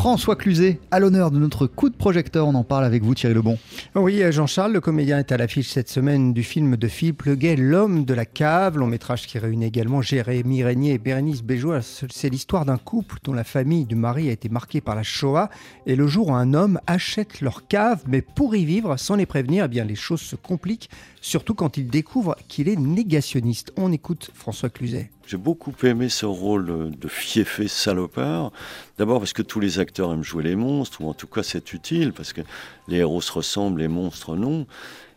[0.00, 2.48] François Cluzet, à l'honneur de notre coup de projecteur.
[2.48, 3.58] On en parle avec vous, Thierry Lebon.
[3.94, 8.06] Oui, Jean-Charles, le comédien est à l'affiche cette semaine du film de Philippe Leguet, L'homme
[8.06, 11.74] de la cave, long métrage qui réunit également Jérémy Régnier et Bérénice Bejo.
[11.82, 15.50] C'est l'histoire d'un couple dont la famille du mari a été marquée par la Shoah.
[15.84, 19.26] Et le jour où un homme achète leur cave, mais pour y vivre, sans les
[19.26, 20.88] prévenir, eh bien les choses se compliquent,
[21.20, 23.70] surtout quand il découvre qu'il est négationniste.
[23.76, 25.10] On écoute François Cluzet.
[25.26, 28.50] J'ai beaucoup aimé ce rôle de fiefé salopard.
[28.98, 31.72] D'abord parce que tous les acteurs aiment jouer les monstres, ou en tout cas c'est
[31.72, 32.42] utile, parce que
[32.88, 34.66] les héros se ressemblent, les monstres non.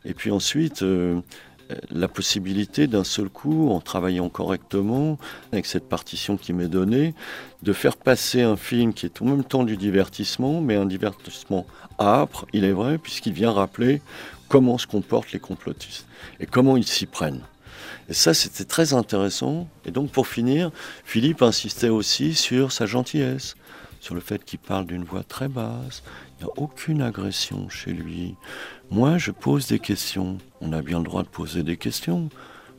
[0.05, 1.21] Et puis ensuite, euh,
[1.91, 5.17] la possibilité d'un seul coup, en travaillant correctement,
[5.51, 7.13] avec cette partition qui m'est donnée,
[7.61, 11.65] de faire passer un film qui est en même temps du divertissement, mais un divertissement
[11.99, 14.01] âpre, il est vrai, puisqu'il vient rappeler
[14.49, 16.05] comment se comportent les complotistes
[16.39, 17.41] et comment ils s'y prennent.
[18.09, 19.67] Et ça, c'était très intéressant.
[19.85, 20.71] Et donc, pour finir,
[21.05, 23.55] Philippe insistait aussi sur sa gentillesse,
[24.03, 26.03] sur le fait qu'il parle d'une voix très basse.
[26.38, 28.36] Il n'y a aucune agression chez lui.
[28.91, 30.39] Moi, je pose des questions.
[30.59, 32.27] On a bien le droit de poser des questions.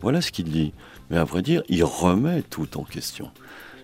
[0.03, 0.75] Voilà ce qu'il dit.
[1.09, 3.31] Mais à vrai dire, il remet tout en question.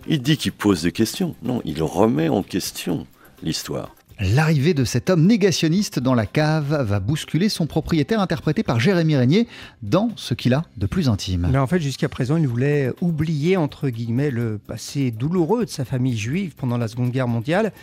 [0.07, 1.35] Il dit qu'il pose des questions.
[1.41, 3.07] Non, il remet en question
[3.41, 3.95] l'histoire.
[4.21, 9.15] L'arrivée de cet homme négationniste dans la cave va bousculer son propriétaire interprété par Jérémy
[9.15, 9.47] Régnier
[9.81, 11.49] dans ce qu'il a de plus intime.
[11.51, 15.85] Mais en fait, jusqu'à présent, il voulait oublier, entre guillemets, le passé douloureux de sa
[15.85, 17.73] famille juive pendant la Seconde Guerre mondiale.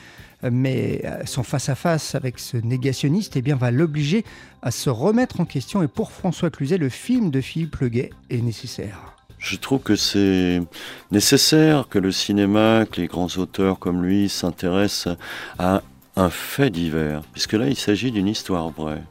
[0.48, 4.24] Mais euh, son face-à-face avec ce négationniste eh bien, va l'obliger
[4.62, 5.82] à se remettre en question.
[5.82, 9.16] Et pour François Cluzet, le film de Philippe Leguet est nécessaire.
[9.38, 10.62] Je trouve que c'est
[11.10, 15.16] nécessaire que le cinéma, que les grands auteurs comme lui s'intéressent
[15.58, 15.82] à
[16.18, 19.02] un fait divers, puisque là il s'agit d'une histoire vraie.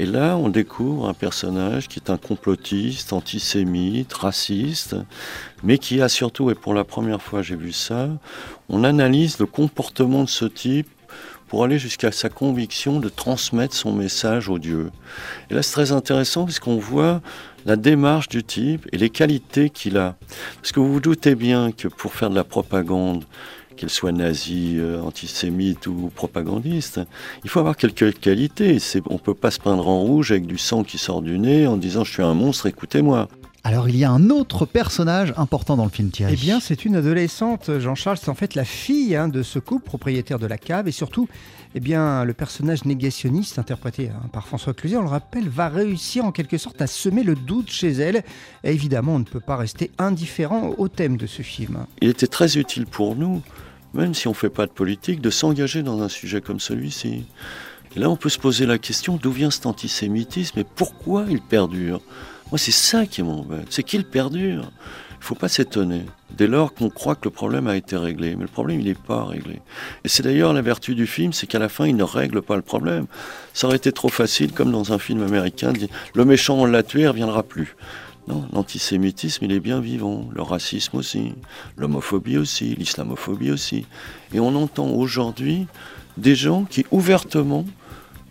[0.00, 4.94] Et là, on découvre un personnage qui est un complotiste, antisémite, raciste,
[5.64, 8.08] mais qui a surtout, et pour la première fois j'ai vu ça,
[8.68, 10.88] on analyse le comportement de ce type
[11.48, 14.92] pour aller jusqu'à sa conviction de transmettre son message au Dieu.
[15.50, 17.20] Et là, c'est très intéressant puisqu'on voit
[17.64, 20.16] la démarche du type et les qualités qu'il a.
[20.56, 23.24] Parce que vous vous doutez bien que pour faire de la propagande,
[23.78, 27.00] qu'elle soit nazie, euh, antisémite ou propagandiste,
[27.44, 28.78] il faut avoir quelques qualités.
[29.08, 31.66] On ne peut pas se peindre en rouge avec du sang qui sort du nez
[31.66, 33.28] en disant je suis un monstre, écoutez-moi.
[33.68, 36.32] Alors il y a un autre personnage important dans le film Thierry.
[36.32, 39.84] Eh bien c'est une adolescente, Jean-Charles, c'est en fait la fille hein, de ce couple
[39.84, 41.28] propriétaire de la cave et surtout
[41.74, 46.24] eh bien, le personnage négationniste interprété hein, par François Cluzet, on le rappelle, va réussir
[46.24, 48.24] en quelque sorte à semer le doute chez elle.
[48.64, 51.84] Et évidemment, on ne peut pas rester indifférent au thème de ce film.
[52.00, 53.42] Il était très utile pour nous
[53.94, 57.24] même si on ne fait pas de politique, de s'engager dans un sujet comme celui-ci.
[57.98, 61.40] Et là, on peut se poser la question d'où vient cet antisémitisme et pourquoi il
[61.40, 62.00] perdure.
[62.52, 64.70] Moi, c'est ça qui m'embête, c'est qu'il perdure.
[65.10, 68.36] Il ne faut pas s'étonner, dès lors qu'on croit que le problème a été réglé.
[68.36, 69.60] Mais le problème, il n'est pas réglé.
[70.04, 72.54] Et c'est d'ailleurs la vertu du film, c'est qu'à la fin, il ne règle pas
[72.54, 73.06] le problème.
[73.52, 76.66] Ça aurait été trop facile, comme dans un film américain, de dire le méchant, on
[76.66, 77.74] l'a tué, il ne reviendra plus.
[78.28, 81.32] Non, l'antisémitisme, il est bien vivant, le racisme aussi,
[81.76, 83.86] l'homophobie aussi, l'islamophobie aussi.
[84.32, 85.66] Et on entend aujourd'hui
[86.16, 87.64] des gens qui ouvertement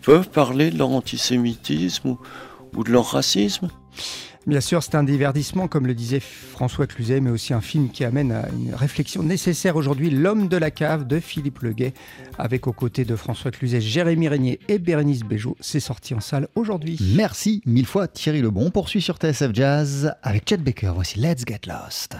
[0.08, 2.16] peuvent parler de leur antisémitisme
[2.74, 3.68] ou, de leur racisme.
[4.46, 8.04] Bien sûr, c'est un divertissement, comme le disait François Cluzet, mais aussi un film qui
[8.04, 10.08] amène à une réflexion nécessaire aujourd'hui.
[10.08, 11.92] L'homme de la cave de Philippe Leguet,
[12.38, 15.58] avec aux côtés de François Cluzet, Jérémy Régnier et Bérénice Bejo.
[15.60, 16.96] C'est sorti en salle aujourd'hui.
[17.14, 18.64] Merci mille fois Thierry Lebon.
[18.64, 20.92] On poursuit sur TSF Jazz avec Chet Baker.
[20.94, 22.16] Voici Let's Get Lost.